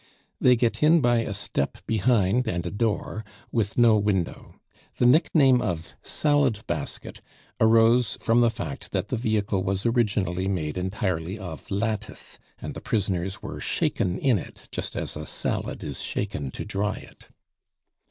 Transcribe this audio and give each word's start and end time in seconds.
They 0.39 0.55
get 0.55 0.81
in 0.81 0.99
by 0.99 1.17
a 1.19 1.31
step 1.31 1.77
behind 1.85 2.47
and 2.47 2.65
a 2.65 2.71
door, 2.71 3.23
with 3.51 3.77
no 3.77 3.99
window. 3.99 4.55
The 4.97 5.05
nickname 5.05 5.61
of 5.61 5.93
Salad 6.01 6.65
basket 6.65 7.21
arose 7.59 8.17
from 8.19 8.39
the 8.41 8.49
fact 8.49 8.93
that 8.93 9.09
the 9.09 9.15
vehicle 9.15 9.61
was 9.63 9.85
originally 9.85 10.47
made 10.47 10.75
entirely 10.75 11.37
of 11.37 11.69
lattice, 11.69 12.39
and 12.59 12.73
the 12.73 12.81
prisoners 12.81 13.43
were 13.43 13.61
shaken 13.61 14.17
in 14.17 14.39
it 14.39 14.63
just 14.71 14.95
as 14.95 15.15
a 15.15 15.27
salad 15.27 15.83
is 15.83 16.01
shaken 16.01 16.49
to 16.49 16.65
dry 16.65 16.95
it. 16.95 17.27